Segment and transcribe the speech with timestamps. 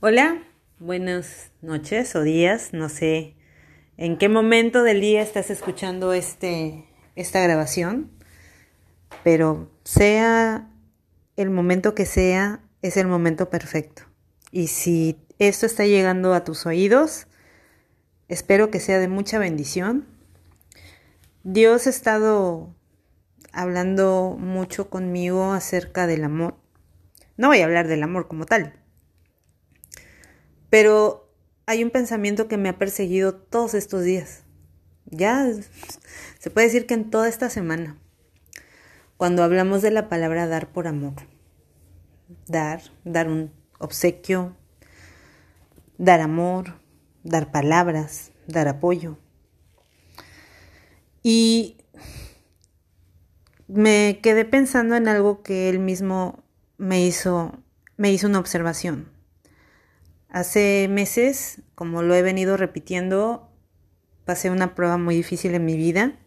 [0.00, 0.44] Hola,
[0.78, 3.34] buenas noches o días, no sé
[3.96, 6.84] en qué momento del día estás escuchando este,
[7.16, 8.08] esta grabación,
[9.24, 10.70] pero sea
[11.34, 14.02] el momento que sea, es el momento perfecto.
[14.52, 17.26] Y si esto está llegando a tus oídos,
[18.28, 20.06] espero que sea de mucha bendición.
[21.42, 22.72] Dios ha estado
[23.50, 26.54] hablando mucho conmigo acerca del amor.
[27.36, 28.78] No voy a hablar del amor como tal,
[30.70, 31.32] pero
[31.66, 34.44] hay un pensamiento que me ha perseguido todos estos días.
[35.06, 35.46] Ya
[36.38, 37.98] se puede decir que en toda esta semana,
[39.16, 41.14] cuando hablamos de la palabra dar por amor,
[42.46, 44.56] dar, dar un obsequio,
[45.96, 46.80] dar amor,
[47.22, 49.18] dar palabras, dar apoyo.
[51.22, 51.78] Y
[53.66, 56.42] me quedé pensando en algo que él mismo
[56.78, 57.58] me hizo,
[57.96, 59.17] me hizo una observación.
[60.28, 63.50] Hace meses, como lo he venido repitiendo,
[64.24, 66.18] pasé una prueba muy difícil en mi vida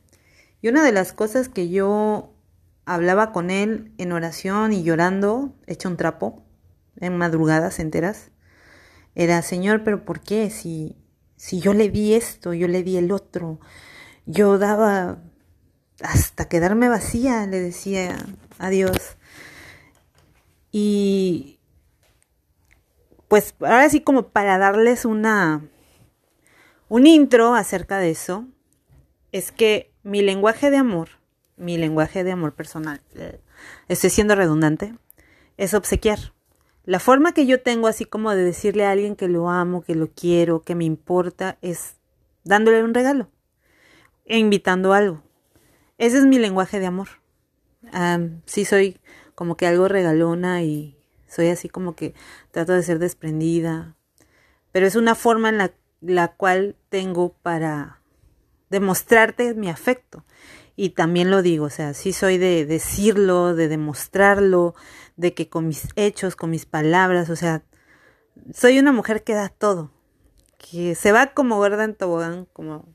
[0.62, 2.34] y una de las cosas que yo
[2.86, 6.44] hablaba con él en oración y llorando, hecho un trapo,
[7.00, 8.32] en madrugadas enteras,
[9.16, 10.50] era, Señor, pero ¿por qué?
[10.50, 10.96] Si,
[11.36, 13.60] si yo le di esto, yo le di el otro,
[14.26, 15.20] yo daba
[16.02, 18.18] hasta quedarme vacía, le decía
[18.58, 19.18] a Dios.
[20.72, 21.60] Y
[23.32, 25.62] pues ahora sí como para darles una
[26.90, 28.46] un intro acerca de eso
[29.32, 31.08] es que mi lenguaje de amor,
[31.56, 33.40] mi lenguaje de amor personal, eh,
[33.88, 34.96] estoy siendo redundante,
[35.56, 36.34] es obsequiar.
[36.84, 39.96] La forma que yo tengo así como de decirle a alguien que lo amo, que
[39.96, 41.96] lo quiero, que me importa, es
[42.44, 43.30] dándole un regalo
[44.26, 45.24] e invitando algo.
[45.98, 47.08] Ese es mi lenguaje de amor.
[48.44, 49.00] sí soy
[49.36, 51.01] como que algo regalona y
[51.32, 52.14] soy así como que
[52.52, 53.96] trato de ser desprendida,
[54.74, 58.02] pero es una forma en la, la cual tengo para
[58.70, 60.26] demostrarte mi afecto.
[60.76, 64.76] Y también lo digo, o sea, sí soy de decirlo, de demostrarlo,
[65.16, 67.64] de que con mis hechos, con mis palabras, o sea,
[68.54, 69.92] soy una mujer que da todo,
[70.58, 72.90] que se va como gorda en tobogán, como,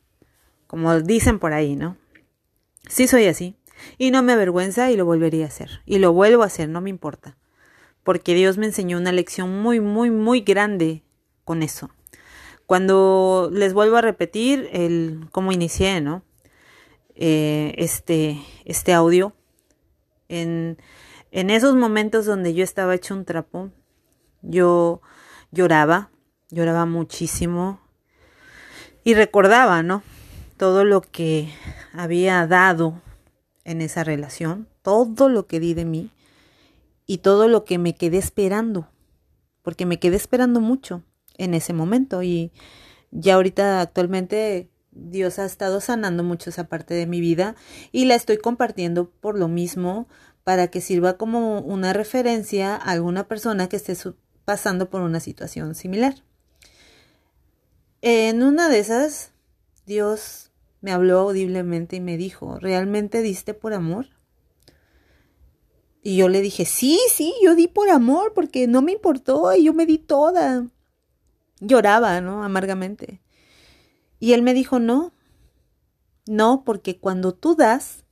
[0.66, 1.97] como dicen por ahí, ¿no?
[2.86, 3.56] Sí soy así.
[3.98, 5.82] Y no me avergüenza y lo volvería a hacer.
[5.86, 7.36] Y lo vuelvo a hacer, no me importa
[8.06, 11.02] porque Dios me enseñó una lección muy, muy, muy grande
[11.44, 11.90] con eso.
[12.64, 16.22] Cuando les vuelvo a repetir el cómo inicié, ¿no?
[17.16, 19.32] Eh, este, este audio,
[20.28, 20.78] en,
[21.32, 23.72] en esos momentos donde yo estaba hecho un trapo,
[24.40, 25.00] yo
[25.50, 26.10] lloraba,
[26.50, 27.80] lloraba muchísimo
[29.02, 30.04] y recordaba, ¿no?
[30.56, 31.52] Todo lo que
[31.92, 33.02] había dado
[33.64, 36.12] en esa relación, todo lo que di de mí
[37.06, 38.88] y todo lo que me quedé esperando,
[39.62, 41.02] porque me quedé esperando mucho
[41.38, 42.52] en ese momento y
[43.10, 47.54] ya ahorita actualmente Dios ha estado sanando mucho esa parte de mi vida
[47.92, 50.08] y la estoy compartiendo por lo mismo
[50.42, 53.96] para que sirva como una referencia a alguna persona que esté
[54.44, 56.14] pasando por una situación similar.
[58.00, 59.32] En una de esas,
[59.86, 64.16] Dios me habló audiblemente y me dijo, ¿realmente diste por amor?
[66.06, 69.64] Y yo le dije, sí, sí, yo di por amor porque no me importó y
[69.64, 70.64] yo me di toda.
[71.58, 72.44] Lloraba, ¿no?
[72.44, 73.20] Amargamente.
[74.20, 75.12] Y él me dijo, no,
[76.24, 78.04] no, porque cuando tú das,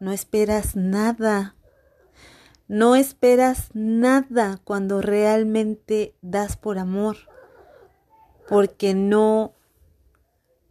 [0.00, 1.54] no esperas nada.
[2.66, 7.18] No esperas nada cuando realmente das por amor.
[8.48, 9.54] Porque no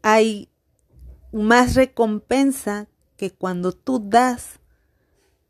[0.01, 0.49] hay
[1.31, 4.59] más recompensa que cuando tú das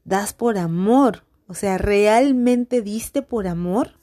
[0.03, 1.23] das por amor.
[1.47, 3.99] O sea, ¿realmente diste por amor?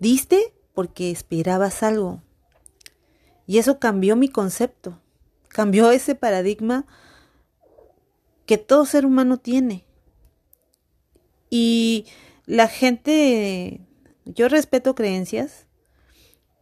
[0.00, 2.22] ¿Diste porque esperabas algo?
[3.46, 5.00] Y eso cambió mi concepto,
[5.48, 6.86] cambió ese paradigma
[8.46, 9.84] que todo ser humano tiene.
[11.50, 12.06] Y
[12.46, 13.80] la gente,
[14.24, 15.66] yo respeto creencias,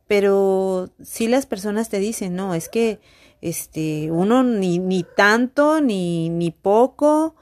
[0.06, 3.00] pero si las personas te dicen, no, es que
[3.40, 7.34] este, uno ni, ni tanto, ni, ni poco,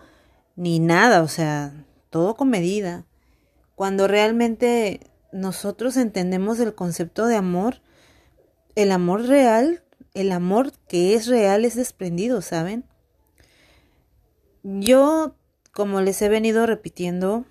[0.57, 3.05] ni nada, o sea, todo con medida.
[3.75, 5.01] Cuando realmente
[5.33, 7.81] nosotros entendemos el concepto de amor,
[8.77, 9.83] el amor real,
[10.15, 12.85] el amor que es real es desprendido, ¿saben?
[14.63, 15.35] Yo,
[15.73, 17.45] como les he venido repitiendo,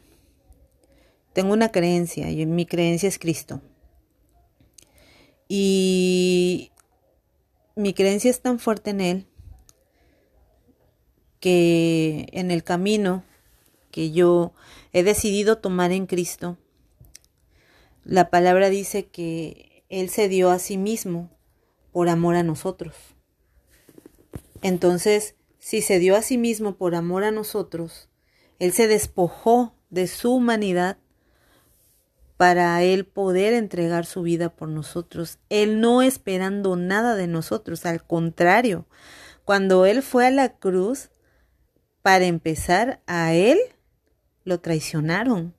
[1.33, 3.61] tengo una creencia y mi creencia es Cristo.
[5.49, 6.71] Y
[7.75, 9.27] mi creencia es tan fuerte en Él
[11.43, 13.25] que en el camino
[13.91, 14.53] que yo
[14.93, 16.57] he decidido tomar en Cristo,
[18.05, 21.29] la palabra dice que Él se dio a sí mismo
[21.91, 22.95] por amor a nosotros.
[24.61, 28.07] Entonces, si se dio a sí mismo por amor a nosotros,
[28.59, 30.97] Él se despojó de su humanidad
[32.37, 35.39] para Él poder entregar su vida por nosotros.
[35.49, 38.87] Él no esperando nada de nosotros, al contrario,
[39.43, 41.09] cuando Él fue a la cruz,
[42.03, 43.57] para empezar, a Él
[44.43, 45.55] lo traicionaron,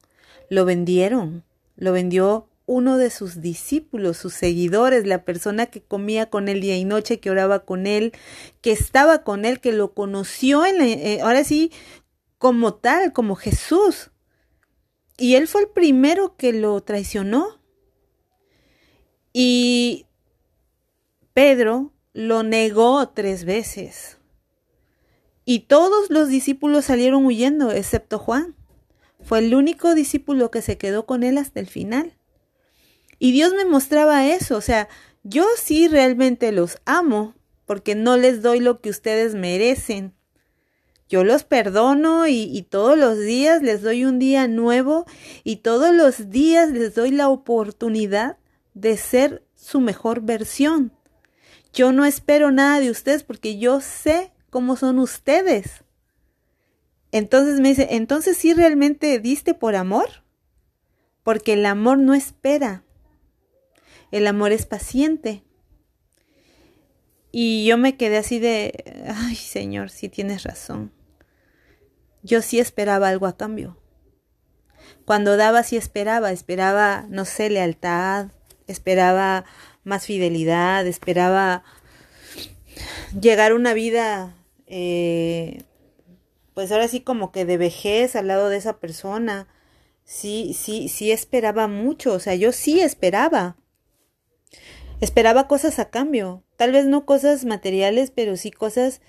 [0.50, 1.43] lo vendieron,
[1.76, 6.76] lo vendió uno de sus discípulos, sus seguidores, la persona que comía con él día
[6.76, 8.12] y noche, que oraba con él,
[8.62, 11.73] que estaba con él, que lo conoció en eh, ahora sí
[12.38, 14.11] como tal, como Jesús.
[15.19, 17.58] Y él fue el primero que lo traicionó.
[19.32, 20.06] Y
[21.35, 24.19] Pedro lo negó tres veces.
[25.44, 28.55] Y todos los discípulos salieron huyendo, excepto Juan.
[29.23, 32.17] Fue el único discípulo que se quedó con él hasta el final.
[33.19, 34.88] Y Dios me mostraba eso, o sea,
[35.23, 40.14] yo sí realmente los amo, porque no les doy lo que ustedes merecen.
[41.08, 45.06] Yo los perdono y, y, todos los días les doy un día nuevo
[45.44, 48.38] y todos los días les doy la oportunidad
[48.73, 50.93] de ser su mejor versión.
[51.73, 55.83] Yo no espero nada de ustedes porque yo sé cómo son ustedes.
[57.11, 60.23] Entonces me dice, entonces sí realmente diste por amor,
[61.25, 62.85] porque el amor no espera,
[64.12, 65.43] el amor es paciente.
[67.33, 70.93] Y yo me quedé así de, ay Señor, sí tienes razón.
[72.23, 73.77] Yo sí esperaba algo a cambio.
[75.05, 78.29] Cuando daba sí esperaba, esperaba, no sé, lealtad,
[78.69, 79.47] esperaba
[79.83, 81.65] más fidelidad, esperaba
[83.21, 85.62] llegar a una vida eh,
[86.55, 89.49] pues ahora sí como que de vejez al lado de esa persona.
[90.05, 93.56] Sí, sí, sí esperaba mucho, o sea, yo sí esperaba.
[95.00, 99.00] Esperaba cosas a cambio, tal vez no cosas materiales, pero sí cosas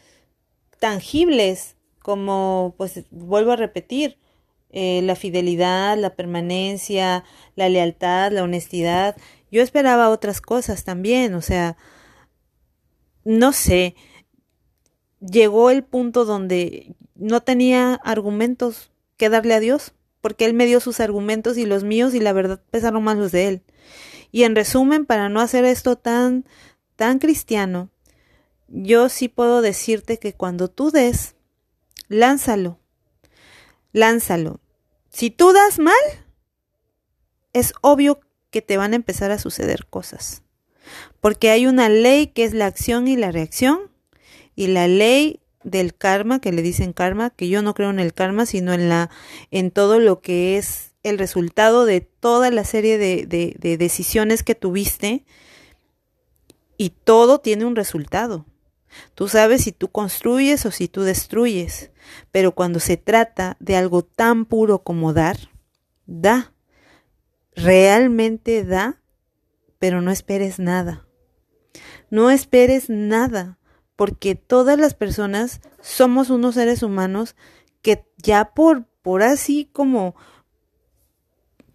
[0.79, 4.17] tangibles, como, pues, vuelvo a repetir,
[4.71, 7.23] eh, la fidelidad, la permanencia,
[7.55, 9.15] la lealtad, la honestidad.
[9.51, 11.77] Yo esperaba otras cosas también, o sea,
[13.23, 13.95] no sé,
[15.29, 20.79] llegó el punto donde no tenía argumentos que darle a Dios, porque Él me dio
[20.79, 23.61] sus argumentos y los míos y la verdad pesaron más los de Él.
[24.31, 26.45] Y en resumen, para no hacer esto tan,
[26.95, 27.89] tan cristiano,
[28.67, 31.35] yo sí puedo decirte que cuando tú des,
[32.07, 32.79] lánzalo,
[33.93, 34.59] lánzalo.
[35.09, 35.93] Si tú das mal,
[37.53, 38.19] es obvio
[38.49, 40.43] que te van a empezar a suceder cosas.
[41.21, 43.91] Porque hay una ley que es la acción y la reacción,
[44.55, 48.13] y la ley del karma, que le dicen karma, que yo no creo en el
[48.13, 49.09] karma, sino en la,
[49.51, 54.43] en todo lo que es el resultado de toda la serie de, de, de decisiones
[54.43, 55.25] que tuviste,
[56.77, 58.45] y todo tiene un resultado.
[59.13, 61.91] Tú sabes si tú construyes o si tú destruyes,
[62.31, 65.37] pero cuando se trata de algo tan puro como dar,
[66.05, 66.53] da,
[67.55, 69.01] realmente da,
[69.79, 71.07] pero no esperes nada.
[72.09, 73.57] No esperes nada
[73.95, 77.35] porque todas las personas somos unos seres humanos
[77.81, 80.15] que ya por, por así como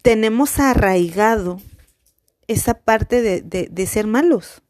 [0.03, 1.61] tenemos arraigado
[2.49, 4.63] esa parte de, de, ser malos.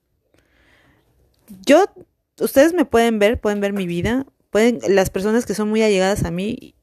[1.65, 1.87] Yo,
[2.39, 6.25] ustedes me pueden ver, pueden ver mi vida, pueden, las personas que son muy allegadas
[6.25, 6.75] a mí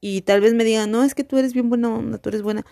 [0.00, 2.66] y tal vez me digan, no, es que tú eres bien buena tú eres buena,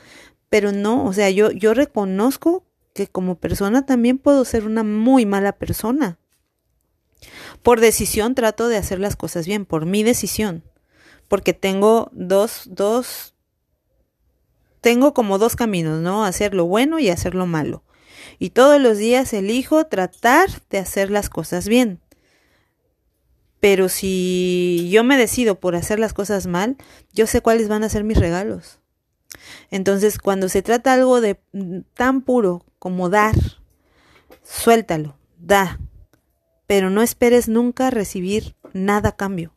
[0.50, 5.24] pero no, o sea, yo, yo reconozco que como persona también puedo ser una muy
[5.24, 6.18] mala persona.
[7.62, 10.62] Por decisión trato de hacer las cosas bien, por mi decisión,
[11.28, 13.34] porque tengo dos, dos,
[14.80, 16.24] tengo como dos caminos, ¿no?
[16.24, 17.82] Hacer lo bueno y hacer lo malo.
[18.38, 22.00] Y todos los días elijo tratar de hacer las cosas bien.
[23.60, 26.76] Pero si yo me decido por hacer las cosas mal,
[27.12, 28.78] yo sé cuáles van a ser mis regalos.
[29.70, 31.40] Entonces, cuando se trata algo de
[31.94, 33.34] tan puro como dar,
[34.44, 35.80] suéltalo, da,
[36.68, 39.54] pero no esperes nunca recibir nada cambio.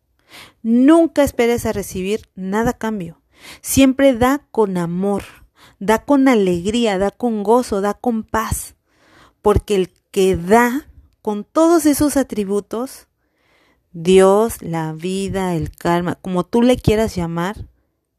[0.63, 3.21] Nunca esperes a recibir nada a cambio.
[3.59, 5.23] Siempre da con amor,
[5.77, 8.75] da con alegría, da con gozo, da con paz,
[9.41, 10.87] porque el que da
[11.21, 13.09] con todos esos atributos,
[13.91, 17.67] Dios, la vida, el karma, como tú le quieras llamar,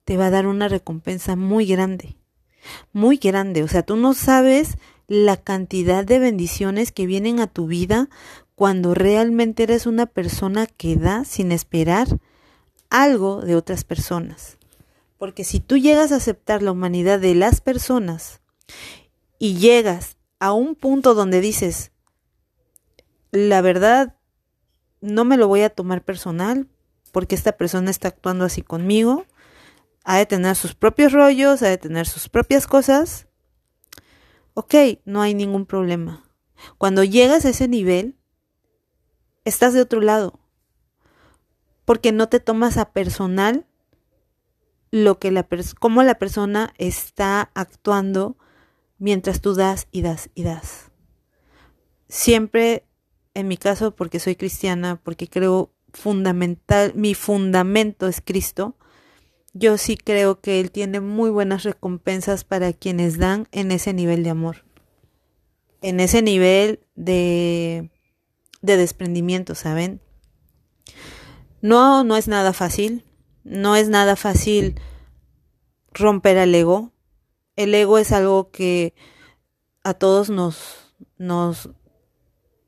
[0.05, 2.19] te va a dar una recompensa muy grande,
[2.93, 3.63] muy grande.
[3.63, 8.09] O sea, tú no sabes la cantidad de bendiciones que vienen a tu vida
[8.63, 12.07] cuando realmente eres una persona que da sin esperar
[12.91, 14.57] algo de otras personas.
[15.19, 18.41] Porque si tú llegas a aceptar la humanidad de las personas
[19.41, 21.91] y llegas a un punto donde dices,
[23.33, 24.15] la verdad,
[25.01, 26.69] no me lo voy a tomar personal
[27.11, 29.27] porque esta persona está actuando así conmigo,
[30.05, 33.27] ha de tener sus propios rollos, ha de tener sus propias cosas.
[34.55, 36.31] Ok, no hay ningún problema.
[36.79, 38.22] Cuando llegas a ese nivel,
[39.45, 40.39] estás de otro lado,
[41.85, 43.67] porque no te tomas a personal
[44.91, 45.47] lo que la
[45.79, 48.37] cómo la persona está actuando
[48.99, 50.91] mientras tú das y das y das.
[52.09, 52.85] Siempre,
[53.35, 58.77] en mi caso, porque soy cristiana, porque creo fundamental, mi fundamento es Cristo,
[59.55, 64.23] yo sí creo que Él tiene muy buenas recompensas para quienes dan en ese nivel
[64.23, 64.65] de amor,
[65.81, 67.91] en ese nivel de,
[68.63, 70.01] de desprendimiento, ¿saben?
[71.61, 73.05] No, no es nada fácil,
[73.45, 74.81] no es nada fácil
[75.93, 76.93] romper al ego.
[77.57, 78.95] El ego es algo que
[79.85, 81.71] a todos nos, nos,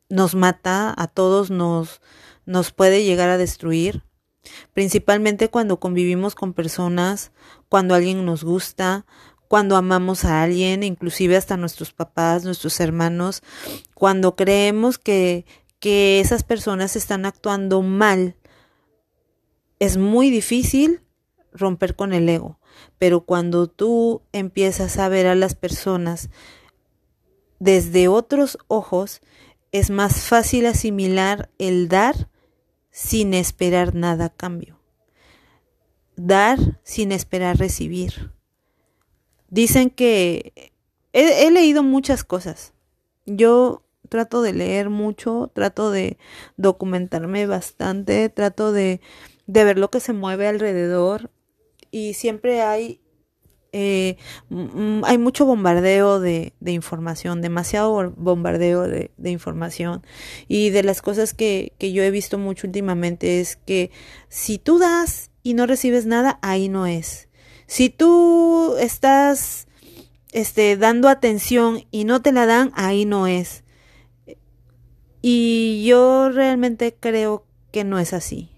[0.09, 2.01] nos mata, a todos nos,
[2.45, 4.05] nos puede llegar a destruir,
[4.73, 7.33] principalmente cuando convivimos con personas,
[7.69, 9.07] cuando alguien nos gusta,
[9.49, 13.43] cuando amamos a alguien, inclusive hasta nuestros papás, nuestros hermanos,
[13.95, 15.47] cuando creemos que,
[15.85, 18.37] que esas personas están actuando mal,
[19.79, 21.03] es muy difícil
[21.53, 22.59] romper con el ego.
[22.97, 26.31] Pero cuando tú empiezas a ver a las personas
[27.59, 29.21] desde otros ojos,
[29.73, 32.31] es más fácil asimilar el dar
[32.91, 34.81] sin esperar nada a cambio.
[36.17, 38.33] Dar sin esperar recibir.
[39.51, 40.73] Dicen que
[41.13, 42.73] he, leído muchas cosas.
[43.27, 46.19] Yo trato de leer mucho, trato de
[46.57, 49.01] documentarme bastante, trato de,
[49.47, 51.31] de ver lo que se mueve alrededor
[51.91, 53.01] y siempre hay
[53.77, 54.19] eh,
[55.03, 60.07] hay mucho bombardeo de, información, demasiado bombardeo de, información.
[60.47, 63.91] Y de las cosas que, que, yo he visto mucho últimamente es que
[64.29, 67.29] si tú das y no recibes nada, ahí no es.
[67.67, 69.67] Si tú estás
[70.31, 73.64] este, dando atención y no te la dan, ahí no es.
[75.27, 78.51] Y yo realmente creo que no es así.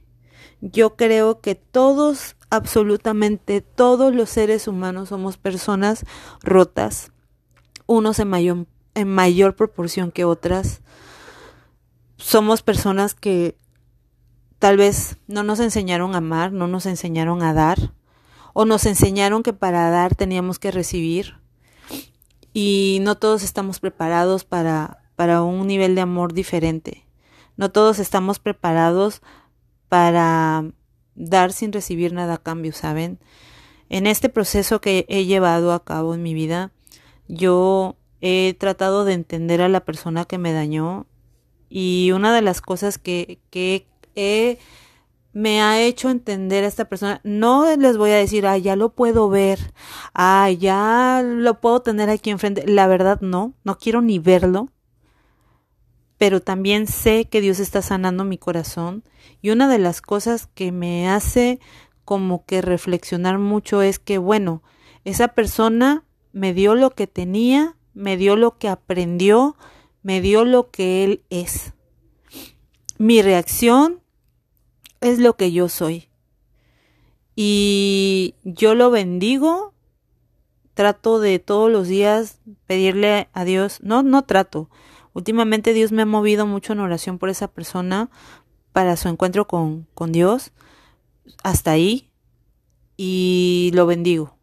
[0.60, 6.04] Yo creo que todos absolutamente todos los seres humanos somos personas
[6.42, 7.12] rotas,
[7.86, 10.80] unos en mayor, en mayor proporción que otras.
[12.16, 13.56] Somos personas que
[14.58, 17.92] tal vez no nos enseñaron a amar, no nos enseñaron a dar,
[18.54, 21.36] o nos enseñaron que para dar teníamos que recibir.
[22.52, 27.06] Y no todos estamos preparados para, para un nivel de amor diferente.
[27.56, 29.22] No todos estamos preparados
[29.88, 30.70] para
[31.14, 33.18] dar sin recibir nada a cambio, ¿saben?
[33.88, 36.72] En este proceso que he llevado a cabo en mi vida,
[37.28, 41.06] yo he tratado de entender a la persona que me dañó
[41.68, 44.58] y una de las cosas que, que he,
[45.32, 48.94] me ha hecho entender a esta persona, no les voy a decir, ah, ya lo
[48.94, 49.58] puedo ver,
[50.14, 54.70] ah, ya lo puedo tener aquí enfrente, la verdad no, no quiero ni verlo,
[56.18, 59.04] pero también sé que Dios está sanando mi corazón
[59.42, 61.60] y una de las cosas que me hace
[62.04, 64.62] como que reflexionar mucho es que, bueno,
[65.04, 69.56] esa persona me dio lo que tenía, me dio lo que aprendió,
[70.02, 71.72] me dio lo que él es.
[72.98, 74.00] Mi reacción
[75.00, 76.08] es lo que yo soy.
[77.34, 79.74] Y yo lo bendigo,
[80.74, 84.70] trato de todos los días pedirle a Dios, no, no trato,
[85.16, 88.10] Últimamente Dios me ha movido mucho en oración por esa persona
[88.72, 90.52] para su encuentro con, con Dios.
[91.42, 92.10] Hasta ahí.
[92.98, 94.36] Y lo bendigo.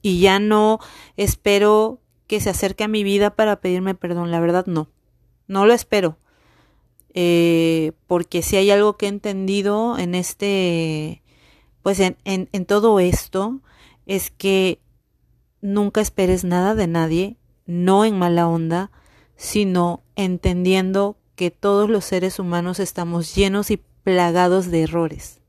[0.00, 0.78] Y ya no
[1.16, 4.30] espero que se acerque a mi vida para pedirme perdón.
[4.30, 4.88] La verdad no.
[5.48, 6.16] No lo espero.
[7.12, 11.24] Eh, porque si hay algo que he entendido en este,
[11.82, 13.60] pues en, en, en todo esto,
[14.06, 14.78] es que
[15.60, 18.92] nunca esperes nada de nadie, no en mala onda,
[19.40, 25.40] sino entendiendo que todos los seres humanos estamos llenos y plagados de errores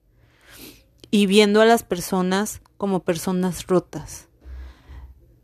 [1.11, 4.29] y viendo a las personas como personas rotas.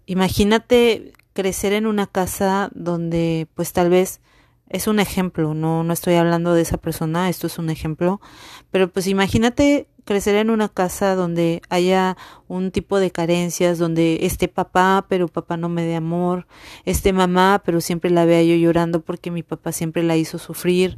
[0.06, 4.22] Imagínate crecer en una casa donde pues tal vez
[4.70, 8.22] es un ejemplo, no no estoy hablando de esa persona, esto es un ejemplo,
[8.72, 14.48] pero pues imagínate crecer en una casa donde haya un tipo de carencias, donde esté
[14.48, 16.48] papá, pero papá no me dé amor,
[16.86, 20.98] esté mamá, pero siempre la vea yo llorando porque mi papá siempre la hizo sufrir,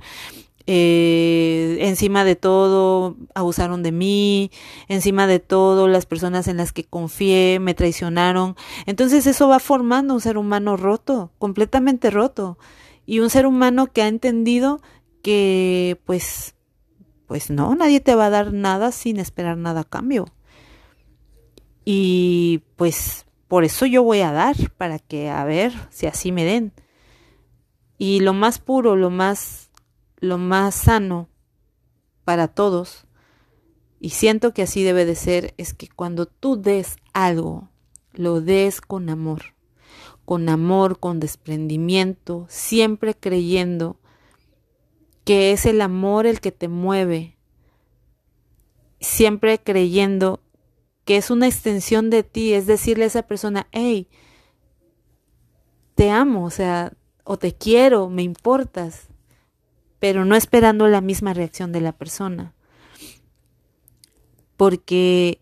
[0.71, 4.51] eh, encima de todo abusaron de mí,
[4.87, 8.55] encima de todo las personas en las que confié me traicionaron.
[8.85, 12.59] Entonces eso va formando un ser humano roto, completamente roto.
[13.07, 14.79] Y un ser humano que ha entendido
[15.23, 16.53] que pues,
[17.29, 20.25] pues no, nadie te va a dar nada sin esperar nada a cambio.
[21.85, 26.43] Y pues por eso yo voy a dar, para que a ver si así me
[26.43, 26.73] den.
[27.99, 29.69] Y lo más puro, lo más,
[30.17, 31.29] lo más sano
[32.25, 33.05] para todos,
[33.99, 37.69] y siento que así debe de ser, es que cuando tú des algo,
[38.11, 39.53] lo des con amor,
[40.25, 43.99] con amor, con desprendimiento, siempre creyendo
[45.29, 47.37] que es el amor el que te mueve,
[48.99, 50.41] siempre creyendo
[51.05, 54.07] que es una extensión de ti, es decirle a esa persona, hey,
[55.93, 56.93] te amo, o sea,
[57.25, 59.09] o te quiero, me importas,
[59.99, 62.55] pero no esperando la misma reacción de la persona.
[64.57, 65.41] Porque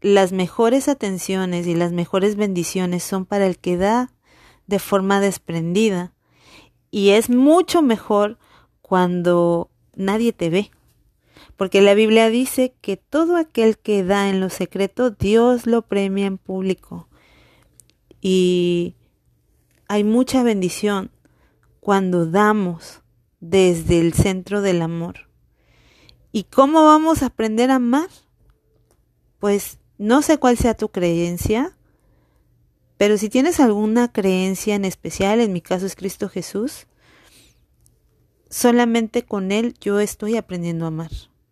[0.00, 4.14] las mejores atenciones y las mejores bendiciones son para el que da
[4.66, 6.14] de forma desprendida.
[6.90, 8.38] Y es mucho mejor
[8.90, 10.72] cuando nadie te ve.
[11.56, 16.26] Porque la Biblia dice que todo aquel que da en lo secreto, Dios lo premia
[16.26, 17.06] en público.
[18.20, 18.96] Y
[19.86, 21.12] hay mucha bendición
[21.78, 23.02] cuando damos
[23.38, 25.28] desde el centro del amor.
[26.32, 28.08] ¿Y cómo vamos a aprender a amar?
[29.38, 31.76] Pues no sé cuál sea tu creencia,
[32.96, 36.88] pero si tienes alguna creencia en especial, en mi caso es Cristo Jesús,
[38.50, 41.10] solamente con Él yo estoy aprendiendo a amar.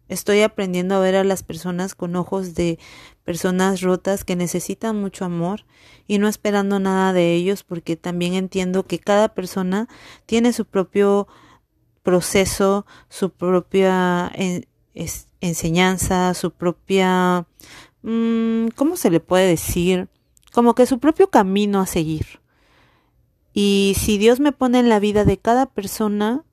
[0.08, 2.78] Estoy aprendiendo a ver a las personas con ojos de
[3.24, 5.66] personas rotas que necesitan mucho amor
[6.06, 9.86] y no esperando nada de ellos porque también entiendo que cada persona
[10.24, 11.28] tiene su propio
[12.02, 14.32] proceso, su propia
[15.40, 17.46] enseñanza, su propia...
[18.02, 20.08] Mm, ¿Cómo se le puede decir?
[20.52, 22.40] Como que su propio camino a seguir.
[23.52, 26.44] Y si Dios me pone en la vida de cada persona,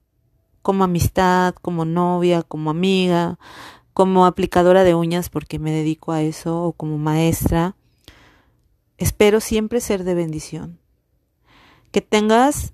[0.65, 3.37] como amistad, como novia, como amiga,
[3.93, 7.75] como aplicadora de uñas porque me dedico a eso o como maestra.
[8.97, 10.79] Espero siempre ser de bendición.
[11.91, 12.73] Que tengas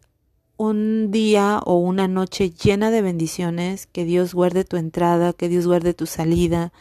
[0.56, 5.67] un día o una noche llena de bendiciones, que Dios guarde tu entrada, que Dios
[5.67, 6.71] guarde tu salida,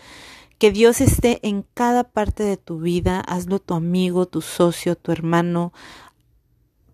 [0.58, 5.10] que Dios esté en cada parte de tu vida, hazlo tu amigo, tu socio, tu
[5.10, 5.72] hermano,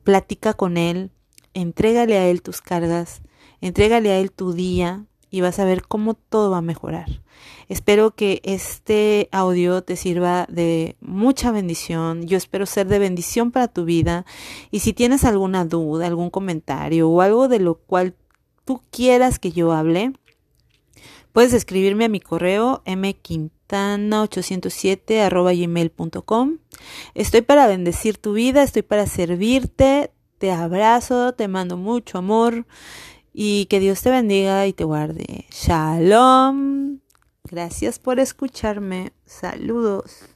[0.05, 1.11] platica con Él,
[1.52, 3.20] entrégale a Él tus cargas,
[3.61, 7.23] Entrégale a Él tu día y vas a ver cómo todo va a mejorar.
[7.69, 12.25] Espero que este audio te sirva de mucha bendición.
[12.27, 14.25] Yo espero ser de bendición para tu vida.
[14.71, 18.14] Y si tienes alguna duda, algún comentario o algo de lo cual
[18.64, 20.12] tú quieras que yo hable,
[21.33, 26.59] puedes escribirme a mi correo mquintana807 gmail.com.
[27.14, 30.12] Estoy para bendecir tu vida, estoy para servirte.
[30.38, 32.66] Te abrazo, te mando mucho amor
[33.38, 35.44] y que Dios te bendiga y te guarde.
[35.51, 37.01] Shalom.
[37.44, 39.12] Gracias por escucharme.
[39.27, 40.36] Saludos.